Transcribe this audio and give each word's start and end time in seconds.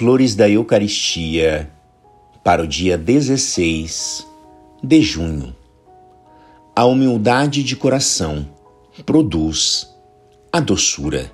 Flores 0.00 0.34
da 0.34 0.48
Eucaristia 0.48 1.70
para 2.42 2.62
o 2.62 2.66
dia 2.66 2.96
16 2.96 4.26
de 4.82 5.02
junho. 5.02 5.54
A 6.74 6.86
humildade 6.86 7.62
de 7.62 7.76
coração 7.76 8.48
produz 9.04 9.94
a 10.50 10.58
doçura. 10.58 11.30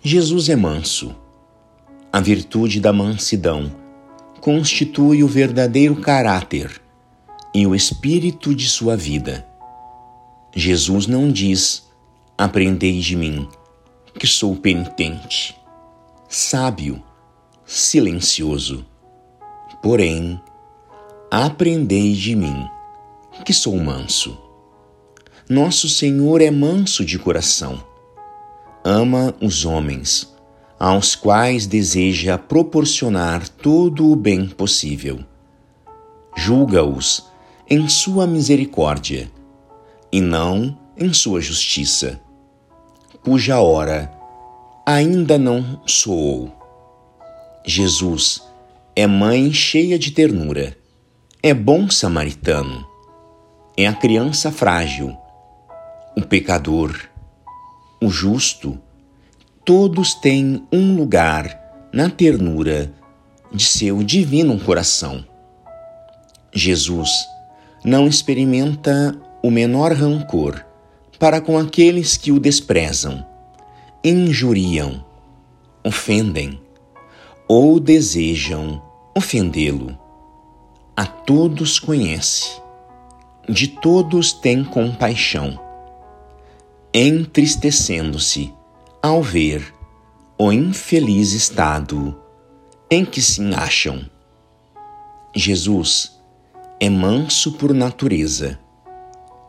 Jesus 0.00 0.48
é 0.48 0.54
manso. 0.54 1.12
A 2.12 2.20
virtude 2.20 2.80
da 2.80 2.92
mansidão 2.92 3.74
constitui 4.40 5.24
o 5.24 5.26
verdadeiro 5.26 5.96
caráter 5.96 6.80
e 7.52 7.66
o 7.66 7.74
espírito 7.74 8.54
de 8.54 8.68
sua 8.68 8.96
vida. 8.96 9.44
Jesus 10.54 11.08
não 11.08 11.32
diz: 11.32 11.84
Aprendei 12.38 13.00
de 13.00 13.16
mim, 13.16 13.48
que 14.16 14.28
sou 14.28 14.54
penitente, 14.54 15.60
sábio, 16.28 17.02
silencioso. 17.66 18.86
Porém, 19.82 20.40
aprendei 21.30 22.12
de 22.12 22.36
mim, 22.36 22.64
que 23.44 23.52
sou 23.52 23.76
manso. 23.76 24.38
Nosso 25.50 25.88
Senhor 25.88 26.40
é 26.40 26.50
manso 26.50 27.04
de 27.04 27.18
coração. 27.18 27.82
Ama 28.84 29.34
os 29.42 29.64
homens, 29.64 30.32
aos 30.78 31.16
quais 31.16 31.66
deseja 31.66 32.38
proporcionar 32.38 33.48
todo 33.48 34.10
o 34.10 34.16
bem 34.16 34.46
possível. 34.46 35.18
Julga-os 36.36 37.26
em 37.68 37.88
sua 37.88 38.26
misericórdia 38.26 39.30
e 40.12 40.20
não 40.20 40.78
em 40.96 41.12
sua 41.12 41.40
justiça, 41.40 42.20
cuja 43.24 43.60
hora 43.60 44.12
ainda 44.86 45.36
não 45.36 45.80
soou. 45.84 46.65
Jesus 47.68 48.40
é 48.94 49.08
mãe 49.08 49.52
cheia 49.52 49.98
de 49.98 50.12
ternura, 50.12 50.78
é 51.42 51.52
bom 51.52 51.90
samaritano, 51.90 52.86
é 53.76 53.88
a 53.88 53.92
criança 53.92 54.52
frágil, 54.52 55.16
o 56.16 56.22
pecador, 56.22 56.96
o 58.00 58.08
justo, 58.08 58.78
todos 59.64 60.14
têm 60.14 60.64
um 60.72 60.94
lugar 60.94 61.88
na 61.92 62.08
ternura 62.08 62.94
de 63.52 63.64
seu 63.64 64.00
divino 64.00 64.60
coração. 64.60 65.26
Jesus 66.54 67.10
não 67.84 68.06
experimenta 68.06 69.20
o 69.42 69.50
menor 69.50 69.92
rancor 69.92 70.64
para 71.18 71.40
com 71.40 71.58
aqueles 71.58 72.16
que 72.16 72.30
o 72.30 72.38
desprezam, 72.38 73.26
injuriam, 74.04 75.04
ofendem 75.82 76.64
ou 77.48 77.78
desejam 77.78 78.82
ofendê-lo. 79.16 79.96
A 80.96 81.06
todos 81.06 81.78
conhece, 81.78 82.60
de 83.48 83.68
todos 83.68 84.32
tem 84.32 84.64
compaixão, 84.64 85.60
entristecendo-se 86.92 88.52
ao 89.02 89.22
ver 89.22 89.74
o 90.38 90.50
infeliz 90.50 91.32
estado 91.32 92.18
em 92.90 93.04
que 93.04 93.20
se 93.20 93.42
acham. 93.54 94.04
Jesus 95.34 96.18
é 96.80 96.88
manso 96.88 97.52
por 97.52 97.74
natureza, 97.74 98.58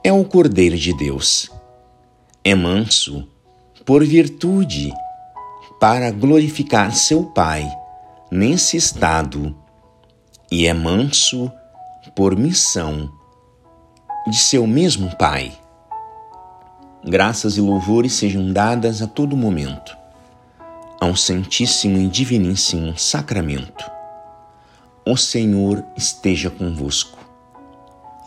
é 0.04 0.12
o 0.12 0.24
Cordeiro 0.24 0.78
de 0.78 0.94
Deus. 0.94 1.52
É 2.44 2.56
manso 2.56 3.28
por 3.86 4.06
virtude 4.06 4.94
para 5.80 6.12
glorificar 6.12 6.96
seu 6.96 7.24
Pai 7.24 7.70
nesse 8.30 8.78
estado 8.78 9.56
e 10.52 10.68
é 10.68 10.74
manso 10.74 11.52
por 12.16 12.38
missão 12.38 13.10
de 14.28 14.38
seu 14.38 14.68
mesmo 14.68 15.16
Pai. 15.18 15.52
Graças 17.06 17.58
e 17.58 17.62
louvores 17.62 18.14
sejam 18.14 18.52
dadas 18.52 19.02
a 19.02 19.08
todo 19.08 19.38
momento 19.38 19.96
ao 21.00 21.16
Santíssimo 21.16 21.98
e 22.00 22.08
Diviníssimo 22.08 22.98
Sacramento. 22.98 23.90
O 25.06 25.16
Senhor 25.16 25.86
esteja 25.96 26.50
convosco. 26.50 27.18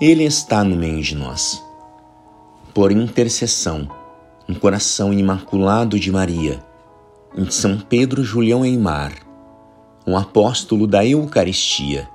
Ele 0.01 0.25
está 0.25 0.65
no 0.65 0.77
meio 0.77 1.03
de 1.03 1.15
nós. 1.15 1.63
Por 2.73 2.93
intercessão, 2.93 3.89
no 4.47 4.59
coração 4.59 5.13
imaculado 5.13 5.99
de 5.99 6.11
Maria, 6.11 6.65
em 7.37 7.51
São 7.51 7.79
Pedro 7.79 8.23
Julião 8.23 8.65
Eimar, 8.65 9.13
um 10.07 10.17
apóstolo 10.17 10.87
da 10.87 11.05
Eucaristia. 11.05 12.09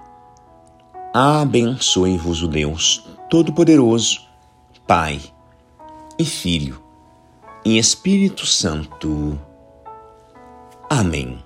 Abençoe-vos 1.13 2.41
o 2.41 2.47
Deus 2.47 3.05
Todo-Poderoso, 3.29 4.21
Pai 4.85 5.21
e 6.17 6.25
Filho 6.25 6.81
e 7.63 7.77
Espírito 7.77 8.45
Santo. 8.45 9.39
Amém. 10.89 11.44